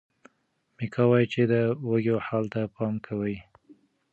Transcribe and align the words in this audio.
میکا 0.77 1.03
وایي 1.09 1.27
چې 1.33 1.41
د 1.51 1.53
وږیو 1.89 2.17
حال 2.27 2.45
ته 2.53 2.61
پام 2.75 2.93
کوي. 3.05 3.35